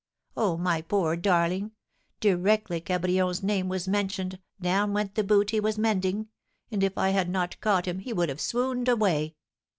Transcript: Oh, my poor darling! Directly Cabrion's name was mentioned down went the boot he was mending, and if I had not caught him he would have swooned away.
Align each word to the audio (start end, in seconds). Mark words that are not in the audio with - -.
Oh, 0.35 0.57
my 0.57 0.81
poor 0.81 1.15
darling! 1.15 1.73
Directly 2.21 2.81
Cabrion's 2.81 3.43
name 3.43 3.69
was 3.69 3.87
mentioned 3.87 4.39
down 4.59 4.93
went 4.93 5.13
the 5.13 5.23
boot 5.23 5.51
he 5.51 5.59
was 5.59 5.77
mending, 5.77 6.29
and 6.71 6.83
if 6.83 6.97
I 6.97 7.09
had 7.11 7.29
not 7.29 7.61
caught 7.61 7.85
him 7.87 7.99
he 7.99 8.11
would 8.11 8.29
have 8.29 8.41
swooned 8.41 8.87
away. 8.89 9.35